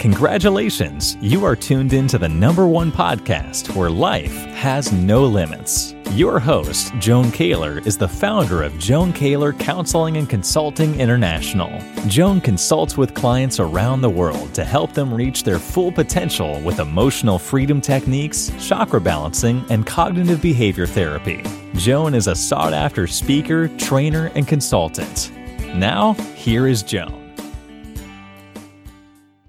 [0.00, 5.94] Congratulations, you are tuned into the number one podcast where life has no limits.
[6.12, 11.70] Your host, Joan Kaylor, is the founder of Joan Kaylor Counseling and Consulting International.
[12.06, 16.80] Joan consults with clients around the world to help them reach their full potential with
[16.80, 21.44] emotional freedom techniques, chakra balancing, and cognitive behavior therapy.
[21.74, 25.30] Joan is a sought after speaker, trainer, and consultant.
[25.74, 27.19] Now, here is Joan.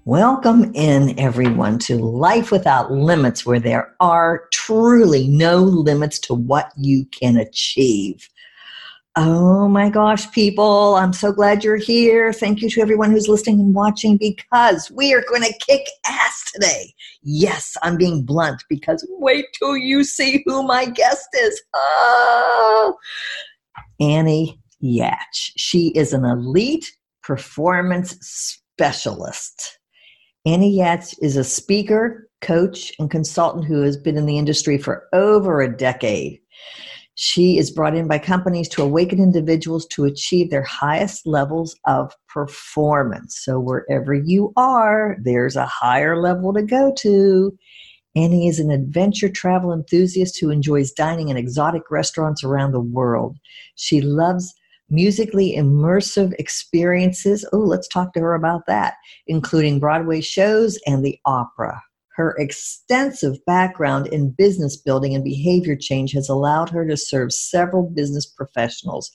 [0.04, 6.72] Welcome in, everyone, to Life Without Limits, where there are truly no limits to what
[6.76, 8.28] you can achieve.
[9.14, 12.32] Oh my gosh, people, I'm so glad you're here.
[12.32, 16.50] Thank you to everyone who's listening and watching because we are going to kick ass
[16.52, 16.92] today.
[17.22, 21.62] Yes, I'm being blunt because wait till you see who my guest is.
[21.74, 22.96] Oh,
[24.00, 25.52] Annie Yatch.
[25.56, 26.90] She is an elite
[27.22, 29.78] performance specialist.
[30.44, 35.04] Annie Yatch is a speaker, coach, and consultant who has been in the industry for
[35.12, 36.40] over a decade.
[37.14, 42.12] She is brought in by companies to awaken individuals to achieve their highest levels of
[42.28, 43.38] performance.
[43.44, 47.56] So, wherever you are, there's a higher level to go to.
[48.16, 53.36] Annie is an adventure travel enthusiast who enjoys dining in exotic restaurants around the world.
[53.76, 54.52] She loves
[54.92, 57.44] musically immersive experiences.
[57.52, 58.94] Oh, let's talk to her about that,
[59.26, 61.82] including Broadway shows and the opera.
[62.14, 67.88] Her extensive background in business building and behavior change has allowed her to serve several
[67.88, 69.10] business professionals,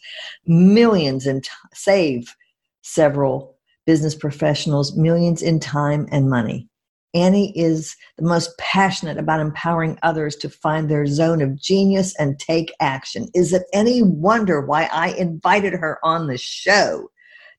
[0.48, 2.36] millions and save
[2.82, 3.56] several
[3.86, 6.68] business professionals millions in time and money.
[7.14, 12.40] Annie is the most passionate about empowering others to find their zone of genius and
[12.40, 13.28] take action.
[13.34, 17.10] Is it any wonder why I invited her on the show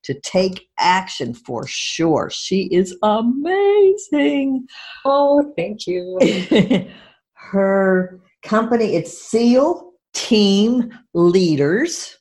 [0.05, 2.31] to take action for sure?
[2.31, 4.67] She is amazing.
[5.05, 6.19] Oh, thank you.
[7.33, 12.19] her company, it's SEAL Team Leaders,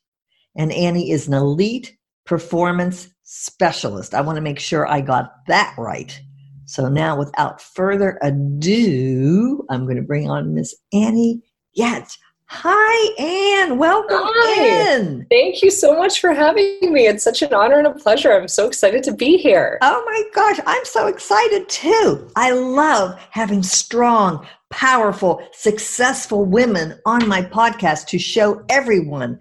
[0.55, 4.13] and Annie is an elite performance specialist.
[4.13, 6.19] I want to make sure I got that right.
[6.67, 11.41] So now, without further ado, I'm going to bring on Miss Annie
[11.79, 12.17] Yatch.
[12.49, 13.77] Hi, Anne.
[13.77, 14.95] Welcome Hi.
[14.95, 15.25] in.
[15.29, 17.07] Thank you so much for having me.
[17.07, 18.33] It's such an honor and a pleasure.
[18.33, 19.77] I'm so excited to be here.
[19.81, 22.29] Oh my gosh, I'm so excited too.
[22.35, 29.39] I love having strong, powerful, successful women on my podcast to show everyone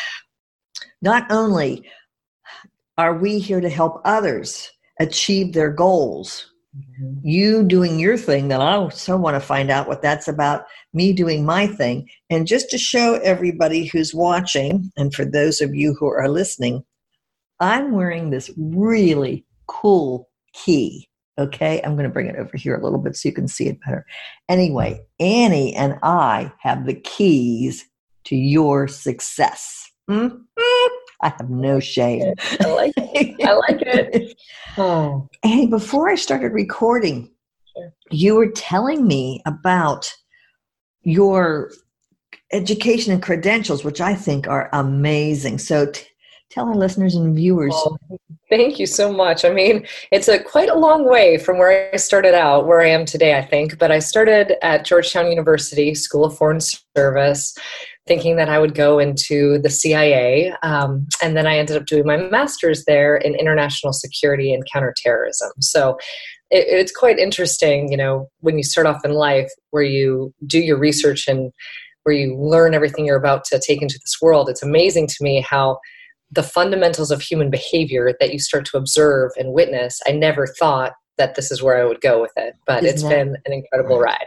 [1.00, 1.88] not only
[2.98, 4.70] are we here to help others,
[5.00, 6.52] achieve their goals.
[6.76, 7.26] Mm-hmm.
[7.26, 10.64] You doing your thing, then I so want to find out what that's about.
[10.92, 12.08] Me doing my thing.
[12.30, 16.82] And just to show everybody who's watching, and for those of you who are listening,
[17.60, 21.08] I'm wearing this really cool key.
[21.38, 23.68] Okay, I'm going to bring it over here a little bit so you can see
[23.68, 24.04] it better.
[24.48, 27.84] Anyway, Annie and I have the keys
[28.24, 29.90] to your success.
[30.10, 30.36] Mm-hmm.
[31.22, 32.34] I have no shame.
[32.60, 33.46] I like it.
[33.46, 34.36] I like it.
[34.80, 35.28] Oh.
[35.42, 37.32] And before I started recording,
[37.76, 37.92] sure.
[38.12, 40.08] you were telling me about
[41.02, 41.72] your
[42.52, 45.58] education and credentials, which I think are amazing.
[45.58, 46.04] So t-
[46.50, 47.72] tell our listeners and viewers.
[47.72, 47.98] Well,
[48.48, 49.44] thank you so much.
[49.44, 52.88] I mean, it's a quite a long way from where I started out, where I
[52.88, 53.78] am today, I think.
[53.78, 56.60] But I started at Georgetown University School of Foreign
[56.96, 57.56] Service
[58.08, 60.52] thinking that I would go into the CIA.
[60.62, 65.52] Um, and then I ended up doing my master's there in international security and counterterrorism.
[65.60, 65.98] So
[66.50, 70.58] it, it's quite interesting, you know, when you start off in life where you do
[70.58, 71.52] your research and
[72.02, 74.48] where you learn everything you're about to take into this world.
[74.48, 75.78] It's amazing to me how
[76.30, 80.92] the fundamentals of human behavior that you start to observe and witness, I never thought
[81.18, 82.54] that this is where I would go with it.
[82.66, 84.26] But Isn't it's that, been an incredible ride.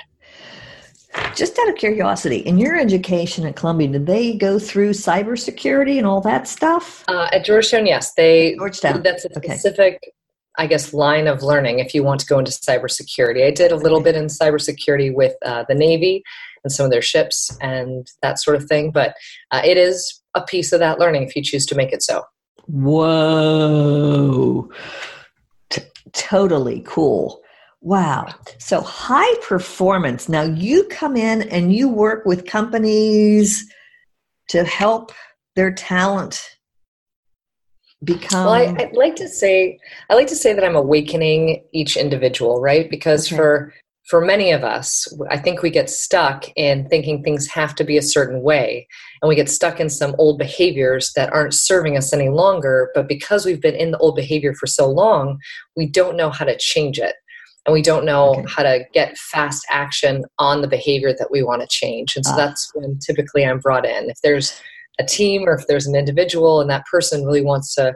[1.35, 6.05] Just out of curiosity, in your education at Columbia, did they go through cybersecurity and
[6.05, 7.03] all that stuff?
[7.07, 8.13] Uh, at Georgetown, yes.
[8.13, 9.03] They Georgetown.
[9.03, 10.11] That's a specific, okay.
[10.57, 11.79] I guess, line of learning.
[11.79, 15.33] If you want to go into cybersecurity, I did a little bit in cybersecurity with
[15.45, 16.23] uh, the Navy
[16.63, 18.91] and some of their ships and that sort of thing.
[18.91, 19.15] But
[19.51, 22.23] uh, it is a piece of that learning if you choose to make it so.
[22.67, 24.69] Whoa!
[25.69, 25.81] T-
[26.13, 27.41] totally cool.
[27.81, 28.27] Wow.
[28.59, 30.29] So high performance.
[30.29, 33.67] Now you come in and you work with companies
[34.49, 35.11] to help
[35.55, 36.57] their talent
[38.03, 39.77] become well I, would like to say
[40.09, 43.35] i like to say that i'm awakening each individual right because okay.
[43.35, 43.73] for
[44.11, 47.97] for many of us, I think we get stuck in thinking things have to be
[47.97, 48.87] a certain way.
[49.21, 52.91] And we get stuck in some old behaviors that aren't serving us any longer.
[52.93, 55.39] But because we've been in the old behavior for so long,
[55.77, 57.15] we don't know how to change it.
[57.65, 58.45] And we don't know okay.
[58.47, 62.15] how to get fast action on the behavior that we want to change.
[62.15, 62.37] And so ah.
[62.37, 64.09] that's when typically I'm brought in.
[64.09, 64.59] If there's
[64.99, 67.93] a team or if there's an individual and that person really wants to,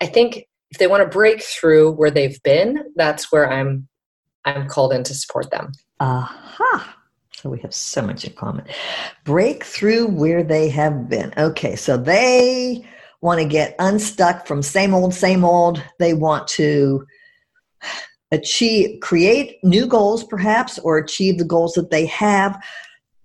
[0.00, 3.88] I think if they want to break through where they've been, that's where I'm
[4.44, 5.70] I'm called in to support them.
[6.00, 6.96] Aha.
[7.36, 8.64] So we have so much in common.
[9.24, 11.32] Break through where they have been.
[11.36, 12.84] Okay, so they
[13.20, 15.82] want to get unstuck from same old, same old.
[15.98, 17.06] They want to
[18.32, 22.60] achieve, create new goals perhaps, or achieve the goals that they have.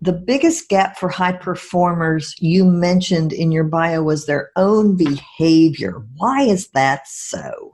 [0.01, 6.03] The biggest gap for high performers you mentioned in your bio was their own behavior.
[6.17, 7.73] Why is that so?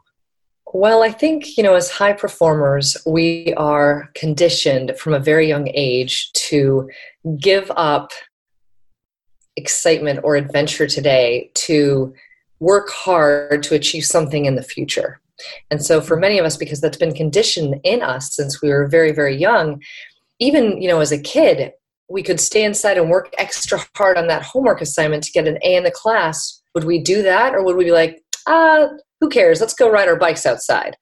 [0.73, 5.69] Well, I think, you know, as high performers, we are conditioned from a very young
[5.73, 6.89] age to
[7.39, 8.11] give up
[9.55, 12.13] excitement or adventure today to
[12.59, 15.19] work hard to achieve something in the future.
[15.71, 18.87] And so for many of us because that's been conditioned in us since we were
[18.87, 19.81] very very young,
[20.39, 21.71] even, you know, as a kid,
[22.09, 25.57] we could stay inside and work extra hard on that homework assignment to get an
[25.63, 26.61] A in the class.
[26.75, 28.89] Would we do that or would we be like, "Ah,
[29.23, 29.61] who cares?
[29.61, 30.97] Let's go ride our bikes outside.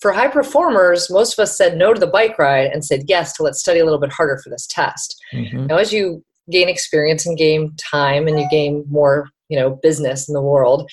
[0.00, 3.32] For high performers, most of us said no to the bike ride and said yes
[3.34, 5.16] to let's study a little bit harder for this test.
[5.32, 5.68] Mm-hmm.
[5.68, 10.28] Now, as you gain experience and gain time and you gain more, you know, business
[10.28, 10.90] in the world,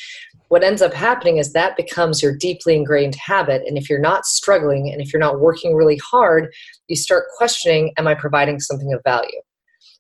[0.50, 3.62] what ends up happening is that becomes your deeply ingrained habit.
[3.66, 6.52] And if you're not struggling and if you're not working really hard,
[6.88, 9.40] you start questioning, am I providing something of value?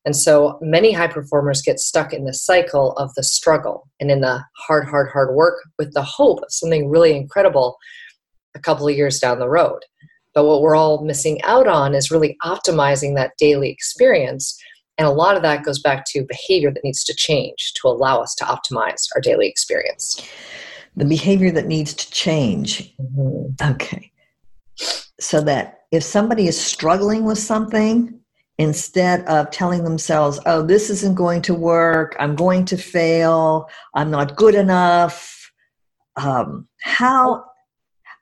[0.03, 4.21] And so many high performers get stuck in the cycle of the struggle and in
[4.21, 7.77] the hard, hard, hard work with the hope of something really incredible
[8.55, 9.79] a couple of years down the road.
[10.33, 14.57] But what we're all missing out on is really optimizing that daily experience.
[15.01, 18.21] And a lot of that goes back to behavior that needs to change to allow
[18.21, 20.21] us to optimize our daily experience.
[20.95, 22.95] The behavior that needs to change.
[22.97, 23.71] Mm-hmm.
[23.71, 24.11] Okay.
[25.19, 28.19] So that if somebody is struggling with something,
[28.59, 34.11] instead of telling themselves, oh, this isn't going to work, I'm going to fail, I'm
[34.11, 35.51] not good enough.
[36.15, 37.43] Um, how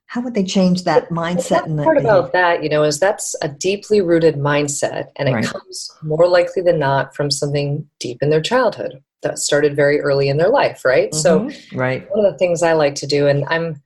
[0.10, 1.84] how would they change that mindset?
[1.84, 5.46] Part about that, you know, is that's a deeply rooted mindset, and it right.
[5.46, 10.28] comes more likely than not from something deep in their childhood that started very early
[10.28, 11.12] in their life, right?
[11.12, 11.50] Mm-hmm.
[11.52, 12.08] So, right.
[12.10, 13.84] One of the things I like to do, and I'm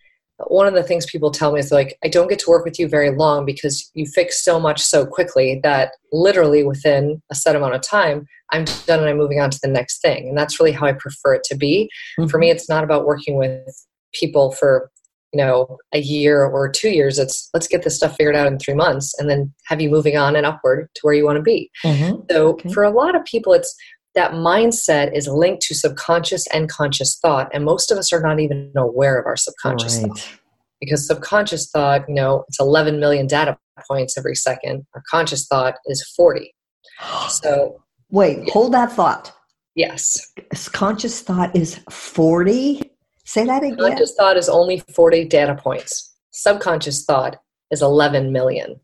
[0.47, 2.79] one of the things people tell me is like i don't get to work with
[2.79, 7.55] you very long because you fix so much so quickly that literally within a set
[7.55, 10.59] amount of time i'm done and i'm moving on to the next thing and that's
[10.59, 11.87] really how i prefer it to be
[12.19, 12.27] mm-hmm.
[12.27, 14.89] for me it's not about working with people for
[15.33, 18.59] you know a year or two years it's let's get this stuff figured out in
[18.59, 21.41] three months and then have you moving on and upward to where you want to
[21.41, 22.21] be mm-hmm.
[22.29, 22.71] so okay.
[22.71, 23.75] for a lot of people it's
[24.15, 28.39] that mindset is linked to subconscious and conscious thought and most of us are not
[28.39, 30.07] even aware of our subconscious right.
[30.07, 30.39] thought
[30.79, 33.57] because subconscious thought you know it's 11 million data
[33.87, 36.53] points every second our conscious thought is 40
[37.29, 37.81] so
[38.11, 38.53] wait yeah.
[38.53, 39.33] hold that thought
[39.75, 40.31] yes
[40.71, 42.92] conscious thought is 40
[43.25, 47.37] say that again conscious thought is only 40 data points subconscious thought
[47.71, 48.79] is 11 million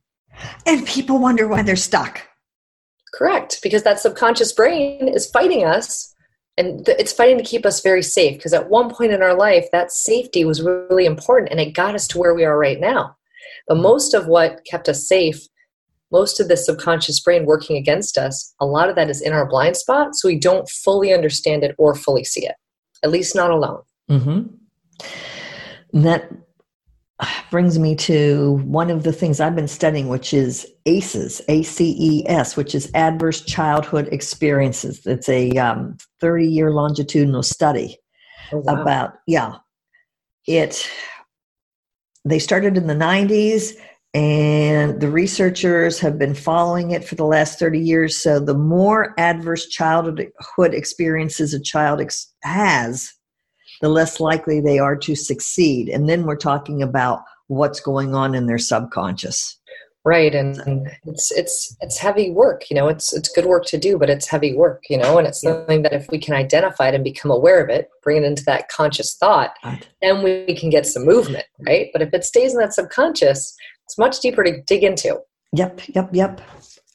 [0.65, 2.21] and people wonder why they're stuck
[3.13, 6.13] Correct, because that subconscious brain is fighting us
[6.57, 9.65] and it's fighting to keep us very safe because at one point in our life
[9.71, 13.15] that safety was really important and it got us to where we are right now.
[13.67, 15.41] But most of what kept us safe,
[16.11, 19.47] most of the subconscious brain working against us, a lot of that is in our
[19.47, 22.55] blind spot, so we don't fully understand it or fully see it,
[23.03, 23.81] at least not alone.
[24.09, 26.01] Mm-hmm.
[26.01, 26.31] That
[27.51, 31.95] brings me to one of the things I've been studying, which is ACEs, A C
[31.99, 35.05] E S, which is Adverse Childhood Experiences.
[35.05, 37.97] It's a um, 30 year longitudinal study
[38.53, 38.81] oh, wow.
[38.81, 39.55] about, yeah,
[40.47, 40.89] it.
[42.25, 43.73] They started in the 90s,
[44.13, 48.17] and the researchers have been following it for the last 30 years.
[48.17, 50.31] So, the more adverse childhood
[50.73, 53.13] experiences a child ex- has,
[53.81, 55.89] the less likely they are to succeed.
[55.89, 59.57] And then we're talking about what's going on in their subconscious.
[60.05, 62.69] Right, and, it's it's it's heavy work.
[62.69, 64.83] You know, it's it's good work to do, but it's heavy work.
[64.89, 67.69] You know, and it's something that if we can identify it and become aware of
[67.69, 69.51] it, bring it into that conscious thought,
[70.01, 71.45] then we can get some movement.
[71.67, 73.53] Right, but if it stays in that subconscious,
[73.85, 75.19] it's much deeper to dig into.
[75.51, 76.41] Yep, yep, yep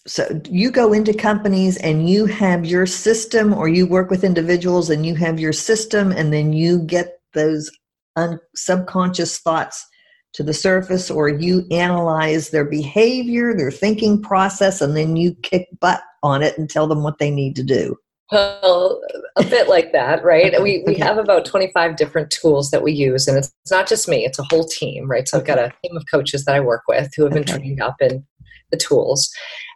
[0.07, 4.91] so you go into companies and you have your system or you work with individuals
[4.91, 7.71] and you have your system and then you get those
[8.17, 9.87] un- subconscious thoughts
[10.35, 15.69] to the surface or you analyze their behavior, their thinking process, and then you kick
[15.81, 17.97] butt on it and tell them what they need to do?
[18.33, 19.01] Well,
[19.37, 20.61] a bit like that, right?
[20.61, 24.09] We, we have about 25 different tools that we use, and it's, it's not just
[24.09, 25.29] me, it's a whole team, right?
[25.29, 27.59] So I've got a team of coaches that I work with who have been okay.
[27.59, 28.27] trained up in
[28.71, 29.31] the tools.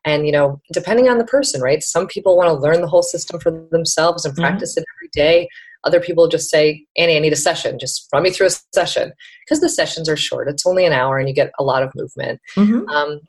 [0.05, 1.83] And, you know, depending on the person, right?
[1.83, 4.43] Some people want to learn the whole system for themselves and mm-hmm.
[4.43, 4.83] practice mm-hmm.
[4.83, 5.49] it every day.
[5.85, 7.79] Other people just say, Annie, I need a session.
[7.79, 9.13] Just run me through a session.
[9.45, 10.49] Because the sessions are short.
[10.49, 12.41] It's only an hour and you get a lot of movement.
[12.57, 12.89] Mm-hmm.
[12.89, 13.21] Um,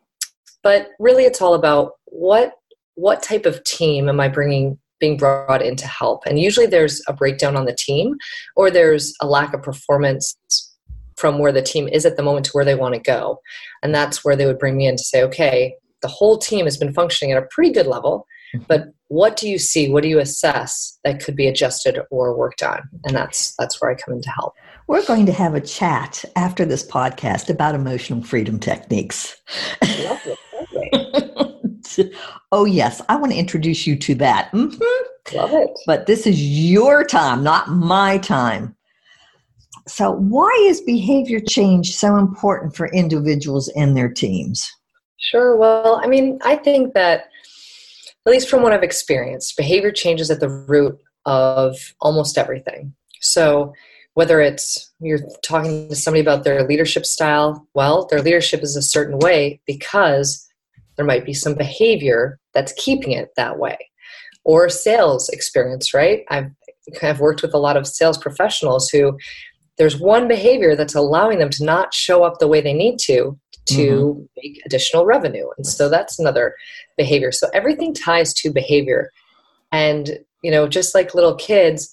[0.64, 2.54] but really, it's all about what
[2.96, 6.26] what type of team am I bringing being brought in to help.
[6.26, 8.16] And usually there's a breakdown on the team
[8.56, 10.36] or there's a lack of performance
[11.20, 13.42] from where the team is at the moment to where they want to go.
[13.84, 16.78] And that's where they would bring me in to say, okay, the whole team has
[16.78, 18.64] been functioning at a pretty good level, mm-hmm.
[18.70, 19.90] but what do you see?
[19.90, 22.88] What do you assess that could be adjusted or worked on?
[23.04, 24.54] And that's that's where I come in to help.
[24.88, 29.36] We're going to have a chat after this podcast about emotional freedom techniques.
[29.82, 30.38] Lovely.
[32.52, 34.52] oh, yes, I want to introduce you to that.
[34.52, 35.38] Mm-hmm.
[35.38, 35.70] Love it.
[35.86, 38.76] But this is your time, not my time.
[39.90, 44.70] So, why is behavior change so important for individuals and their teams?
[45.18, 45.58] Sure.
[45.58, 47.26] Well, I mean, I think that,
[48.26, 52.94] at least from what I've experienced, behavior change is at the root of almost everything.
[53.22, 53.74] So,
[54.14, 58.82] whether it's you're talking to somebody about their leadership style, well, their leadership is a
[58.82, 60.48] certain way because
[60.98, 63.78] there might be some behavior that's keeping it that way.
[64.44, 66.24] Or sales experience, right?
[66.30, 66.52] I've
[67.02, 69.18] I've worked with a lot of sales professionals who
[69.80, 73.40] there's one behavior that's allowing them to not show up the way they need to
[73.68, 74.22] to mm-hmm.
[74.44, 75.48] make additional revenue.
[75.58, 76.56] And so that's another
[76.98, 77.32] behavior.
[77.32, 79.10] So everything ties to behavior.
[79.72, 81.90] And, you know, just like little kids,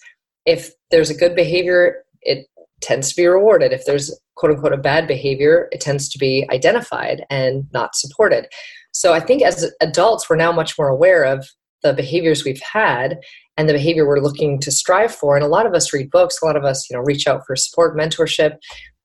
[0.47, 2.47] if there's a good behavior, it
[2.81, 3.73] tends to be rewarded.
[3.73, 8.47] If there's quote unquote a bad behavior, it tends to be identified and not supported.
[8.93, 11.47] So I think as adults, we're now much more aware of
[11.83, 13.19] the behaviors we've had
[13.57, 15.37] and the behavior we're looking to strive for.
[15.37, 17.47] And a lot of us read books, a lot of us, you know, reach out
[17.47, 18.57] for support, mentorship.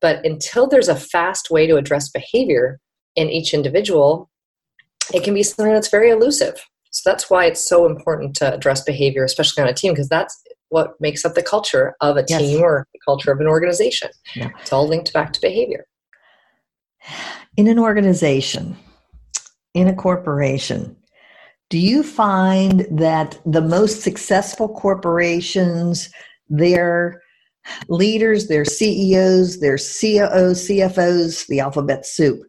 [0.01, 2.79] But until there's a fast way to address behavior
[3.15, 4.29] in each individual,
[5.13, 6.65] it can be something that's very elusive.
[6.91, 10.41] So that's why it's so important to address behavior, especially on a team, because that's
[10.69, 12.41] what makes up the culture of a yes.
[12.41, 14.09] team or the culture of an organization.
[14.35, 14.49] Yeah.
[14.59, 15.85] It's all linked back to behavior.
[17.57, 18.77] In an organization,
[19.73, 20.95] in a corporation,
[21.71, 26.09] do you find that the most successful corporations,
[26.49, 27.21] their
[27.87, 32.41] leaders, their CEOs, their COOs, CFOs, the alphabet soup,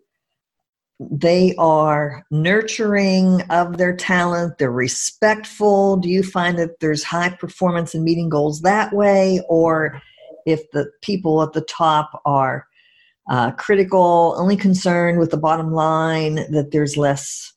[0.98, 5.98] they are nurturing of their talent, they're respectful?
[5.98, 9.40] Do you find that there's high performance in meeting goals that way?
[9.48, 10.02] Or
[10.46, 12.66] if the people at the top are
[13.30, 17.52] uh, critical, only concerned with the bottom line, that there's less,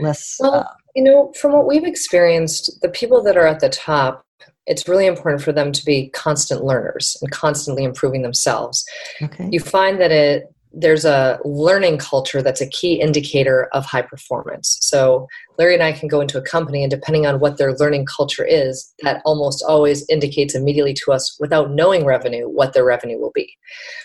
[0.00, 0.36] less.
[0.40, 0.64] Well, uh,
[0.94, 4.24] you know, from what we've experienced, the people that are at the top,
[4.66, 8.84] it's really important for them to be constant learners and constantly improving themselves.
[9.22, 9.48] Okay.
[9.50, 14.78] You find that it there's a learning culture that's a key indicator of high performance.
[14.82, 15.26] So
[15.58, 18.44] Larry and I can go into a company, and depending on what their learning culture
[18.44, 23.32] is, that almost always indicates immediately to us, without knowing revenue, what their revenue will
[23.34, 23.50] be.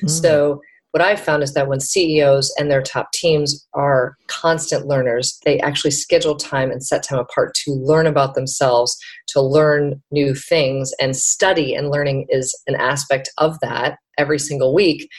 [0.04, 0.10] Mm.
[0.10, 0.62] So
[0.94, 5.60] what I've found is that when CEOs and their top teams are constant learners, they
[5.60, 8.96] actually schedule time and set time apart to learn about themselves,
[9.30, 14.72] to learn new things, and study and learning is an aspect of that every single
[14.72, 15.10] week.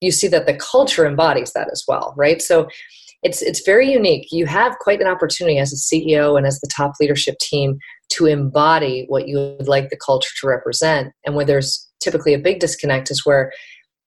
[0.00, 2.42] You see that the culture embodies that as well, right?
[2.42, 2.66] So
[3.22, 4.26] it's it's very unique.
[4.32, 7.78] You have quite an opportunity as a CEO and as the top leadership team
[8.14, 11.12] to embody what you would like the culture to represent.
[11.24, 13.52] And where there's typically a big disconnect is where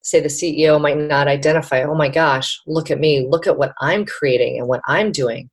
[0.05, 3.73] say the CEO might not identify, oh my gosh, look at me, look at what
[3.81, 5.49] I'm creating and what I'm doing.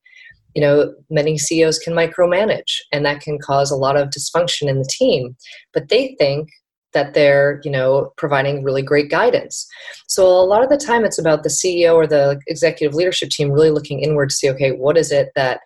[0.55, 4.79] You know, many CEOs can micromanage and that can cause a lot of dysfunction in
[4.79, 5.35] the team,
[5.73, 6.51] but they think
[6.93, 9.67] that they're, you know, providing really great guidance.
[10.07, 13.51] So a lot of the time it's about the CEO or the executive leadership team
[13.51, 15.61] really looking inward to see, okay, what is it that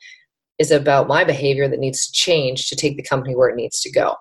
[0.61, 3.81] is about my behavior that needs to change to take the company where it needs
[3.81, 4.14] to go.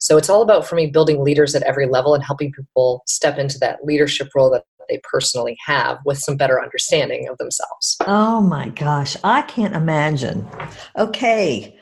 [0.00, 3.38] So it's all about, for me, building leaders at every level and helping people step
[3.38, 7.96] into that leadership role that they personally have with some better understanding of themselves.
[8.06, 10.48] Oh my gosh, I can't imagine.
[10.96, 11.76] Okay,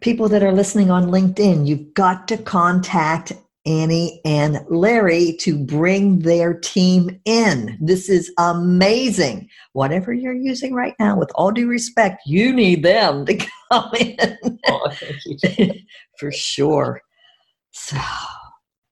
[0.00, 3.32] people that are listening on LinkedIn, you've got to contact
[3.64, 7.78] Annie and Larry to bring their team in.
[7.80, 9.48] This is amazing.
[9.72, 13.34] Whatever you're using right now, with all due respect, you need them to
[13.72, 14.58] come in.
[14.66, 14.90] Oh,
[16.18, 17.02] For sure.
[17.72, 17.96] So,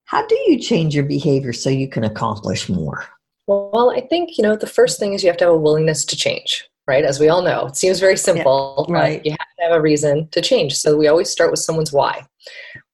[0.04, 3.04] how do you change your behavior so you can accomplish more?
[3.46, 6.04] Well, I think, you know, the first thing is you have to have a willingness
[6.06, 7.04] to change, right?
[7.04, 9.24] As we all know, it seems very simple, yeah, right.
[9.24, 10.76] you have to have a reason to change.
[10.76, 12.26] So we always start with someone's why.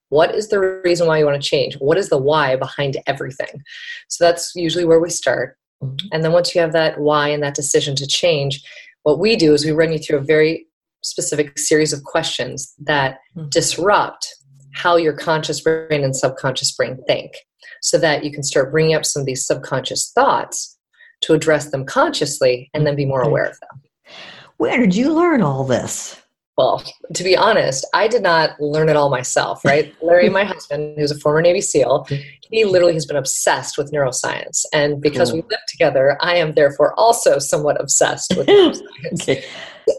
[0.09, 1.75] What is the reason why you want to change?
[1.75, 3.61] What is the why behind everything?
[4.07, 5.57] So that's usually where we start.
[5.83, 6.07] Mm-hmm.
[6.11, 8.63] And then once you have that why and that decision to change,
[9.03, 10.67] what we do is we run you through a very
[11.01, 13.49] specific series of questions that mm-hmm.
[13.49, 14.35] disrupt
[14.77, 17.33] how your conscious brain and subconscious brain think
[17.81, 20.77] so that you can start bringing up some of these subconscious thoughts
[21.21, 24.13] to address them consciously and then be more aware of them.
[24.57, 26.21] Where did you learn all this?
[26.57, 29.93] Well, to be honest, I did not learn it all myself, right?
[30.01, 32.07] Larry, my husband, who's a former Navy SEAL,
[32.49, 34.63] he literally has been obsessed with neuroscience.
[34.73, 35.41] And because cool.
[35.41, 39.21] we live together, I am therefore also somewhat obsessed with neuroscience.
[39.21, 39.43] okay.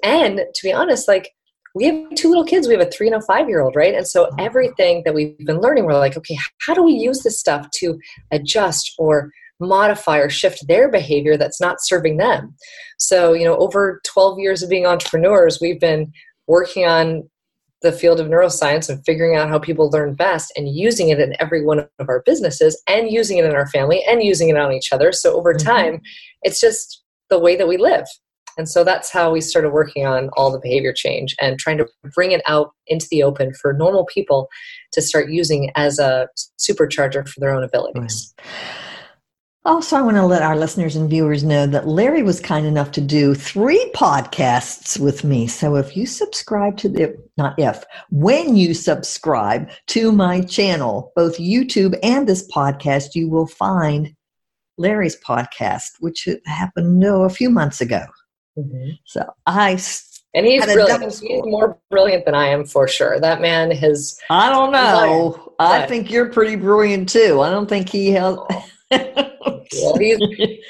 [0.02, 1.32] And to be honest, like
[1.78, 2.66] we have two little kids.
[2.66, 3.94] We have a three and a five year old, right?
[3.94, 7.38] And so everything that we've been learning, we're like, okay, how do we use this
[7.38, 7.98] stuff to
[8.32, 9.30] adjust or
[9.60, 12.54] modify or shift their behavior that's not serving them?
[12.98, 16.12] So, you know, over 12 years of being entrepreneurs, we've been
[16.48, 17.30] working on
[17.82, 21.36] the field of neuroscience and figuring out how people learn best and using it in
[21.38, 24.72] every one of our businesses and using it in our family and using it on
[24.72, 25.12] each other.
[25.12, 25.68] So over mm-hmm.
[25.68, 26.00] time,
[26.42, 28.06] it's just the way that we live.
[28.58, 31.86] And so that's how we started working on all the behavior change and trying to
[32.14, 34.48] bring it out into the open for normal people
[34.92, 38.34] to start using as a supercharger for their own abilities.
[38.38, 38.46] Right.
[39.64, 42.90] Also, I want to let our listeners and viewers know that Larry was kind enough
[42.92, 45.46] to do three podcasts with me.
[45.46, 51.38] So if you subscribe to the, not if, when you subscribe to my channel, both
[51.38, 54.14] YouTube and this podcast, you will find
[54.78, 58.06] Larry's podcast, which happened no, a few months ago.
[58.58, 58.90] Mm-hmm.
[59.04, 59.78] So I
[60.34, 61.02] and he's brilliant.
[61.02, 63.18] He's more brilliant than I am for sure.
[63.18, 64.18] That man has.
[64.30, 65.54] I don't know.
[65.58, 67.40] I think you're pretty brilliant too.
[67.40, 68.36] I don't think he has.
[68.90, 70.18] well, he's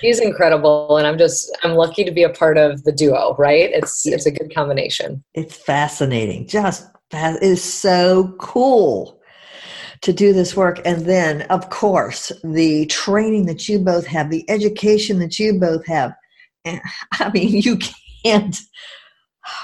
[0.00, 3.34] he's incredible, and I'm just I'm lucky to be a part of the duo.
[3.36, 3.70] Right?
[3.72, 5.24] It's it's a good combination.
[5.34, 6.46] It's fascinating.
[6.46, 9.20] Just that is so cool
[10.02, 14.48] to do this work, and then of course the training that you both have, the
[14.48, 16.12] education that you both have
[17.12, 17.78] I mean, you
[18.24, 18.56] can't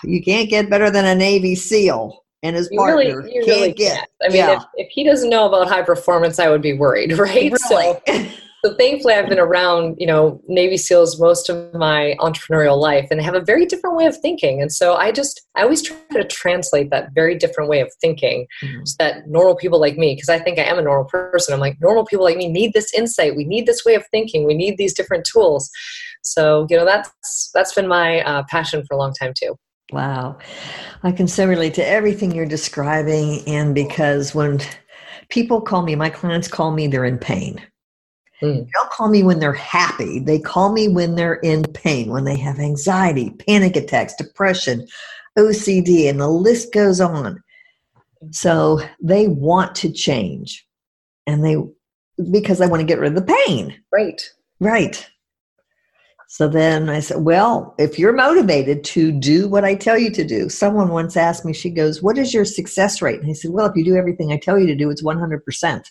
[0.02, 3.18] you can't get better than a Navy SEAL and his you partner.
[3.18, 3.96] Really, you can't really get.
[3.96, 4.10] Can't.
[4.22, 4.56] I mean, yeah.
[4.56, 7.52] if, if, he doesn't know about high performance, I would be worried, right?
[7.52, 7.58] Really?
[7.58, 8.02] So,
[8.64, 13.20] so thankfully, I've been around, you know, Navy SEALs most of my entrepreneurial life, and
[13.20, 14.62] have a very different way of thinking.
[14.62, 18.46] And so I just, I always try to translate that very different way of thinking,
[18.62, 18.84] mm-hmm.
[18.86, 21.52] so that normal people like me, because I think I am a normal person.
[21.52, 23.36] I'm like normal people like me need this insight.
[23.36, 24.46] We need this way of thinking.
[24.46, 25.70] We need these different tools.
[26.22, 29.56] So you know that's that's been my uh, passion for a long time too.
[29.92, 30.38] Wow,
[31.02, 34.62] I can so relate to everything you're describing, and because when
[35.28, 37.60] people call me, my clients call me, they're in pain.
[38.44, 38.64] Mm.
[38.64, 40.18] They don't call me when they're happy.
[40.18, 44.86] They call me when they're in pain, when they have anxiety, panic attacks, depression,
[45.38, 47.42] OCD, and the list goes on.
[48.30, 50.66] So they want to change,
[51.26, 51.56] and they
[52.30, 53.76] because they want to get rid of the pain.
[53.92, 54.22] Right.
[54.60, 55.06] Right.
[56.28, 60.24] So then I said, Well, if you're motivated to do what I tell you to
[60.24, 63.20] do, someone once asked me, she goes, What is your success rate?
[63.20, 65.90] And I said, Well, if you do everything I tell you to do, it's 100%.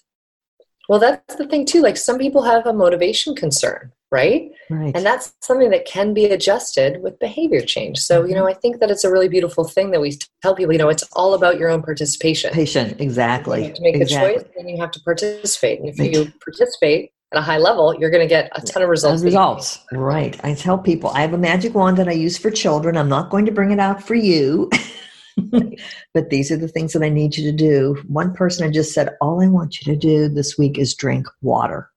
[0.90, 1.82] Well, that's the thing too.
[1.82, 4.52] Like some people have a motivation concern, right?
[4.70, 4.96] Right.
[4.96, 8.00] And that's something that can be adjusted with behavior change.
[8.00, 8.30] So, mm-hmm.
[8.30, 10.80] you know, I think that it's a really beautiful thing that we tell people, you
[10.80, 12.52] know, it's all about your own participation.
[12.52, 13.72] Patient, exactly.
[13.72, 14.36] to make exactly.
[14.36, 15.80] a choice, then you have to participate.
[15.80, 18.90] And if you participate, at a high level, you're going to get a ton of
[18.90, 19.24] results.
[19.24, 20.40] Results, right.
[20.44, 22.96] I tell people I have a magic wand that I use for children.
[22.96, 24.70] I'm not going to bring it out for you.
[26.14, 28.02] but these are the things that I need you to do.
[28.08, 31.28] One person I just said, All I want you to do this week is drink
[31.42, 31.90] water.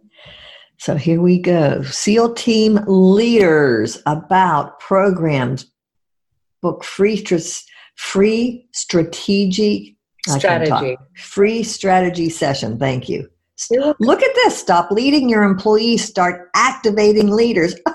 [0.78, 1.82] So here we go.
[1.82, 5.70] SEAL team leaders about programs,
[6.62, 7.24] book free,
[7.96, 12.78] free strategic strategy, free strategy session.
[12.78, 13.28] Thank you.
[13.98, 14.56] Look at this.
[14.56, 16.04] Stop leading your employees.
[16.04, 17.74] Start activating leaders.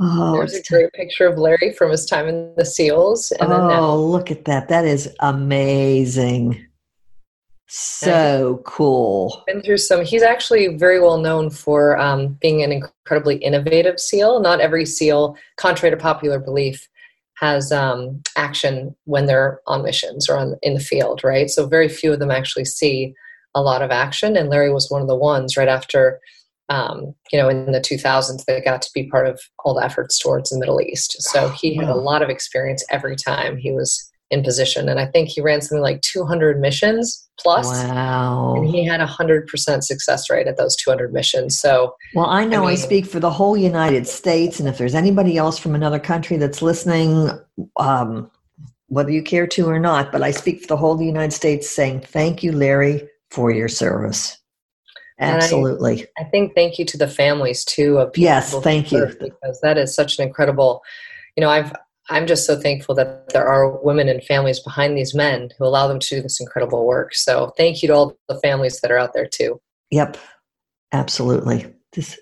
[0.00, 3.30] oh, There's a great picture of Larry from his time in the SEALs.
[3.38, 4.68] And oh, look at that.
[4.68, 6.66] That is amazing.
[7.70, 9.44] So cool.
[9.46, 10.02] Been through some.
[10.02, 14.40] He's actually very well known for um, being an incredibly innovative SEAL.
[14.40, 16.88] Not every SEAL, contrary to popular belief,
[17.34, 21.50] has um, action when they're on missions or on, in the field, right?
[21.50, 23.14] So very few of them actually see
[23.54, 24.36] a lot of action.
[24.36, 26.20] And Larry was one of the ones right after,
[26.70, 30.18] um, you know, in the 2000s that got to be part of all the efforts
[30.18, 31.20] towards the Middle East.
[31.22, 34.88] So he had a lot of experience every time he was in position.
[34.88, 37.66] And I think he ran something like 200 missions plus.
[37.66, 38.56] Wow.
[38.56, 41.58] And he had a 100% success rate at those 200 missions.
[41.58, 44.60] So, well, I know I, mean, I, speak for the whole United States.
[44.60, 47.30] And if there's anybody else from another country that's listening,
[47.76, 48.30] um,
[48.88, 52.00] whether you care to or not, but I speak for the whole United States saying
[52.00, 54.36] thank you, Larry, for your service.
[55.20, 56.06] Absolutely.
[56.18, 59.76] I, I, think thank you to the families too of yes, thank you because that
[59.76, 60.82] is such an incredible.
[61.36, 61.72] You know, I've
[62.10, 65.88] I'm just so thankful that there are women and families behind these men who allow
[65.88, 67.14] them to do this incredible work.
[67.14, 69.60] So thank you to all the families that are out there too.
[69.90, 70.16] Yep,
[70.92, 71.74] absolutely.
[71.92, 72.18] This,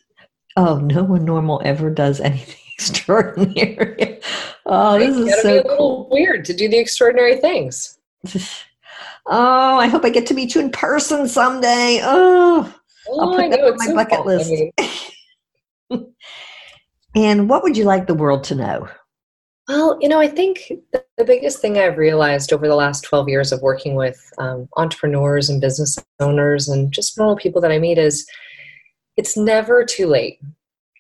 [0.57, 4.21] oh, no one normal ever does anything extraordinary.
[4.67, 6.09] oh, this is so cool.
[6.11, 7.99] weird to do the extraordinary things.
[9.29, 11.99] Oh, I hope I get to meet you in person someday.
[12.01, 12.73] Oh,
[13.09, 14.27] oh I'll put that on my so bucket fun.
[14.27, 14.53] list.
[14.53, 14.91] I
[15.91, 16.15] mean.
[17.17, 18.89] and what would you like the world to know?
[19.69, 23.51] Well, you know, I think the biggest thing I've realized over the last 12 years
[23.51, 27.99] of working with um, entrepreneurs and business owners and just normal people that I meet
[27.99, 28.27] is
[29.17, 30.39] it's never too late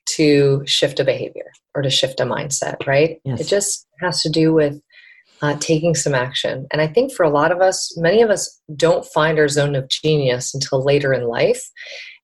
[0.06, 3.20] to shift a behavior or to shift a mindset, right?
[3.24, 3.40] Yes.
[3.40, 4.80] It just has to do with
[5.42, 6.66] uh, taking some action.
[6.72, 9.74] And I think for a lot of us, many of us don't find our zone
[9.76, 11.62] of genius until later in life.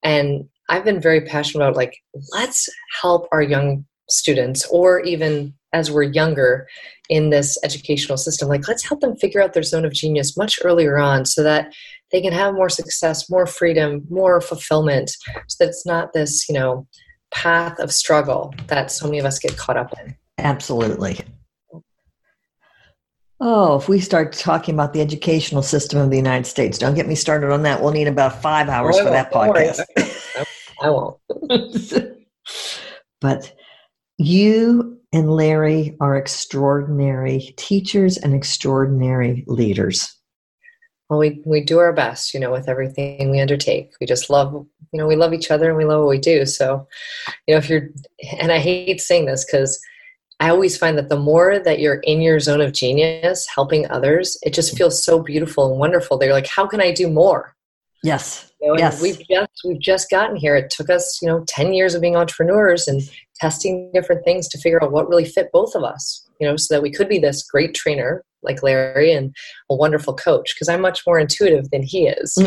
[0.02, 1.96] And I've been very passionate about like,
[2.33, 2.68] let's
[3.00, 6.68] help our young students or even as we're younger
[7.09, 10.59] in this educational system like let's help them figure out their zone of genius much
[10.64, 11.72] earlier on so that
[12.11, 15.11] they can have more success more freedom more fulfillment
[15.48, 16.87] so that it's not this you know
[17.31, 21.18] path of struggle that so many of us get caught up in absolutely
[23.44, 27.09] Oh, if we start talking about the educational system of the United States, don't get
[27.09, 27.83] me started on that.
[27.83, 29.81] We'll need about five hours oh, for that podcast.
[30.81, 31.18] I won't.
[33.20, 33.53] but
[34.22, 40.16] you and Larry are extraordinary teachers and extraordinary leaders.
[41.08, 43.92] Well, we, we do our best, you know, with everything we undertake.
[44.00, 46.46] We just love, you know, we love each other and we love what we do.
[46.46, 46.88] So,
[47.46, 47.90] you know, if you're,
[48.38, 49.78] and I hate saying this because
[50.40, 54.38] I always find that the more that you're in your zone of genius helping others,
[54.42, 56.16] it just feels so beautiful and wonderful.
[56.16, 57.54] They're like, how can I do more?
[58.02, 58.51] Yes.
[58.62, 59.03] Know, yes.
[59.03, 60.55] We've just we've just gotten here.
[60.55, 63.03] It took us, you know, 10 years of being entrepreneurs and
[63.40, 66.75] testing different things to figure out what really fit both of us, you know, so
[66.75, 69.35] that we could be this great trainer like Larry and
[69.70, 72.38] a wonderful coach because I'm much more intuitive than he is.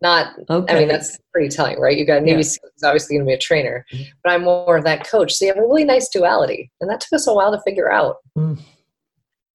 [0.00, 0.74] not okay.
[0.74, 2.38] i mean that's pretty telling right you got navy yeah.
[2.38, 4.04] is obviously going to be a trainer mm-hmm.
[4.22, 7.00] but i'm more of that coach so you have a really nice duality and that
[7.00, 8.56] took us a while to figure out mm.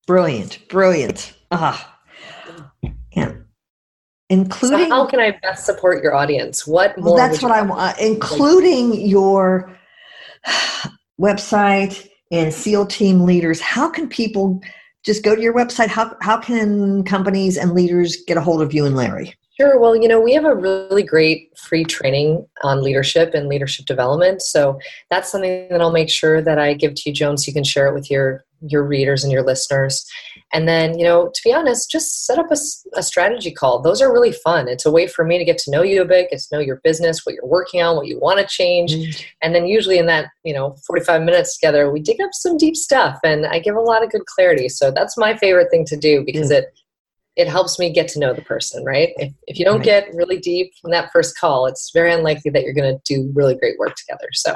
[0.05, 1.92] brilliant brilliant ah
[4.33, 6.67] including so how can i best support your audience?
[6.67, 9.77] What more well, that's what i want including your
[11.21, 13.61] website and seal team leaders.
[13.61, 14.59] How can people
[15.03, 15.87] just go to your website?
[15.87, 19.35] How, how can companies and leaders get a hold of you and larry?
[19.59, 19.79] Sure.
[19.79, 24.41] Well, you know, we have a really great free training on leadership and leadership development.
[24.41, 24.79] So
[25.11, 27.63] that's something that I'll make sure that I give to you, Joan, so you can
[27.63, 30.05] share it with your your readers and your listeners.
[30.53, 32.57] And then, you know, to be honest, just set up a,
[32.95, 33.81] a strategy call.
[33.81, 34.67] Those are really fun.
[34.67, 36.59] It's a way for me to get to know you a bit, get to know
[36.59, 38.93] your business, what you're working on, what you want to change.
[38.93, 39.23] Mm-hmm.
[39.41, 42.75] And then usually in that, you know, 45 minutes together, we dig up some deep
[42.75, 44.69] stuff and I give a lot of good clarity.
[44.69, 46.63] So that's my favorite thing to do because mm-hmm.
[46.63, 46.73] it
[47.35, 49.09] it helps me get to know the person, right?
[49.17, 49.85] If, if you don't right.
[49.85, 53.31] get really deep in that first call, it's very unlikely that you're going to do
[53.33, 54.27] really great work together.
[54.33, 54.55] So,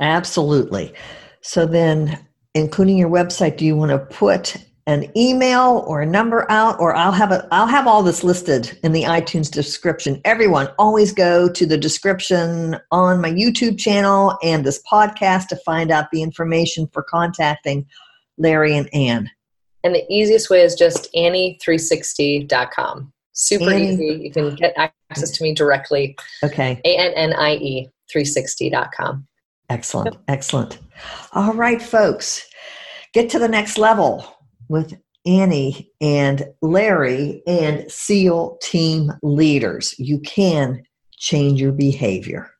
[0.00, 0.92] absolutely.
[1.40, 2.27] So, then,
[2.58, 4.56] including your website, do you want to put
[4.88, 8.78] an email or a number out or I'll have a I'll have all this listed
[8.82, 10.18] in the iTunes description.
[10.24, 15.90] Everyone always go to the description on my YouTube channel and this podcast to find
[15.90, 17.86] out the information for contacting
[18.38, 19.30] Larry and Ann.
[19.84, 23.12] And the easiest way is just Annie360.com.
[23.34, 23.92] Super Annie.
[23.92, 24.20] easy.
[24.24, 24.72] You can get
[25.10, 26.16] access to me directly.
[26.42, 26.80] Okay.
[26.86, 29.28] A N N I E 360.com.
[29.68, 30.16] Excellent.
[30.28, 30.78] Excellent.
[31.34, 32.47] All right, folks.
[33.14, 34.24] Get to the next level
[34.68, 34.94] with
[35.26, 39.94] Annie and Larry and SEAL team leaders.
[39.98, 40.82] You can
[41.16, 42.50] change your behavior.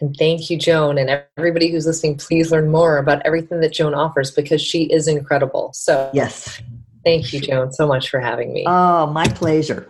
[0.00, 0.98] And thank you, Joan.
[0.98, 5.06] And everybody who's listening, please learn more about everything that Joan offers because she is
[5.06, 5.70] incredible.
[5.72, 6.60] So, Yes.
[7.04, 8.64] thank you, Joan, so much for having me.
[8.66, 9.88] Oh, my pleasure.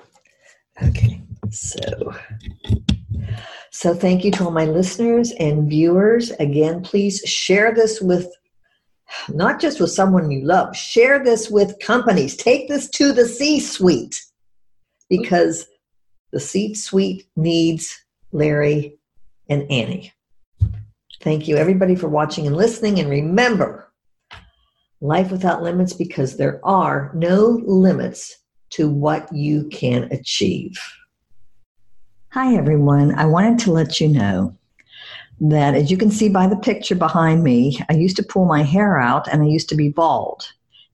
[0.83, 1.21] Okay.
[1.51, 2.13] So
[3.71, 6.31] so thank you to all my listeners and viewers.
[6.33, 8.33] Again, please share this with
[9.29, 12.37] not just with someone you love, share this with companies.
[12.37, 14.23] Take this to the C suite
[15.09, 15.67] because
[16.33, 17.97] the C suite needs
[18.33, 18.99] Larry
[19.49, 20.13] and Annie.
[21.21, 22.99] Thank you, everybody, for watching and listening.
[22.99, 23.91] And remember,
[25.01, 28.37] life without limits because there are no limits
[28.71, 30.79] to what you can achieve.
[32.31, 33.15] Hi, everyone.
[33.15, 34.57] I wanted to let you know
[35.41, 38.63] that, as you can see by the picture behind me, I used to pull my
[38.63, 40.45] hair out and I used to be bald.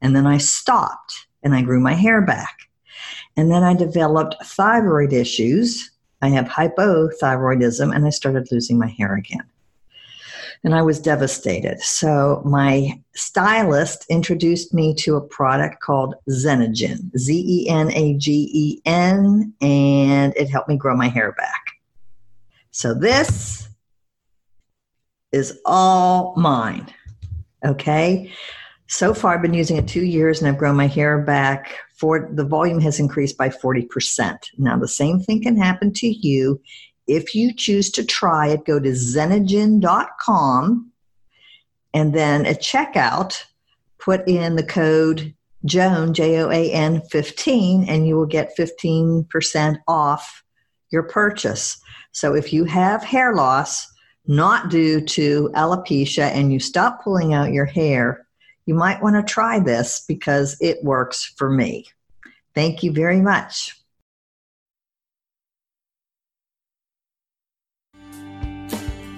[0.00, 2.59] And then I stopped and I grew my hair back.
[3.37, 5.90] And then I developed thyroid issues.
[6.22, 9.44] I have hypothyroidism and I started losing my hair again.
[10.62, 11.81] And I was devastated.
[11.81, 18.50] So my stylist introduced me to a product called Zenagen, Z E N A G
[18.53, 21.64] E N, and it helped me grow my hair back.
[22.72, 23.69] So this
[25.33, 26.93] is all mine.
[27.64, 28.33] Okay.
[28.88, 31.77] So far, I've been using it two years and I've grown my hair back.
[31.97, 34.38] For the volume has increased by 40%.
[34.57, 36.61] Now, the same thing can happen to you
[37.07, 38.64] if you choose to try it.
[38.64, 40.90] Go to zenagen.com
[41.93, 43.45] and then at checkout,
[43.99, 49.79] put in the code Joan, J O A N 15, and you will get 15%
[49.87, 50.43] off
[50.90, 51.81] your purchase.
[52.12, 53.87] So if you have hair loss,
[54.31, 58.29] not due to alopecia, and you stop pulling out your hair,
[58.64, 61.85] you might want to try this because it works for me.
[62.55, 63.77] Thank you very much.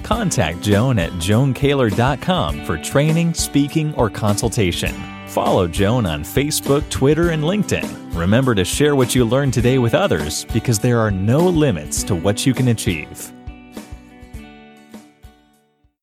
[0.02, 4.94] Contact Joan at joankaylor.com for training, speaking, or consultation.
[5.28, 8.14] Follow Joan on Facebook, Twitter, and LinkedIn.
[8.14, 12.14] Remember to share what you learned today with others because there are no limits to
[12.14, 13.32] what you can achieve.